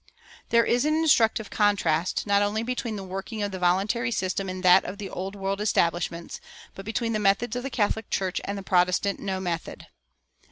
There 0.49 0.65
is 0.65 0.83
an 0.83 0.95
instructive 0.95 1.51
contrast, 1.51 2.25
not 2.25 2.41
only 2.41 2.63
between 2.63 2.95
the 2.95 3.03
working 3.03 3.43
of 3.43 3.51
the 3.51 3.59
voluntary 3.59 4.09
system 4.09 4.49
and 4.49 4.63
that 4.63 4.83
of 4.83 4.97
the 4.97 5.11
Old 5.11 5.35
World 5.35 5.61
establishments, 5.61 6.41
but 6.73 6.85
between 6.85 7.13
the 7.13 7.19
methods 7.19 7.55
of 7.55 7.61
the 7.61 7.69
Catholic 7.69 8.09
Church 8.09 8.41
and 8.43 8.57
the 8.57 8.63
Protestant 8.63 9.19
no 9.19 9.39
method. 9.39 9.85